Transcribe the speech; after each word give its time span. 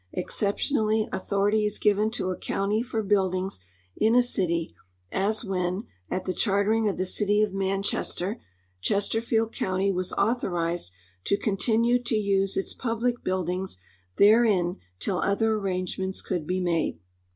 Exceptionally, 0.13 1.07
au 1.13 1.19
thority 1.19 1.63
is 1.63 1.77
given 1.77 2.09
to 2.09 2.31
a 2.31 2.35
county 2.35 2.81
for 2.81 3.03
buildings 3.03 3.61
in 3.95 4.15
a 4.15 4.23
city, 4.23 4.73
as 5.11 5.45
when, 5.45 5.83
at 6.09 6.25
the 6.25 6.33
chartering 6.33 6.87
of 6.87 6.97
the 6.97 7.05
city 7.05 7.43
of 7.43 7.53
Manchester, 7.53 8.41
Chesterfield 8.81 9.53
county 9.53 9.91
was 9.91 10.11
authorized 10.13 10.91
to 11.25 11.37
continue 11.37 12.01
to 12.01 12.15
use 12.15 12.57
its 12.57 12.73
})ublic 12.73 13.23
buildings 13.23 13.77
therein 14.17 14.77
till 14.97 15.19
other 15.19 15.53
arrangements 15.53 16.23
could 16.23 16.47
be 16.47 16.59
made. 16.59 16.97